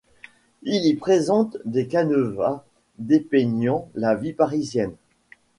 [0.63, 2.65] Il y présente des canevas
[2.97, 4.95] dépeignant la vie parisienne.